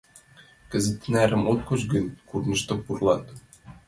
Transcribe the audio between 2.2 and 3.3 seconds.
корнышто пурлат.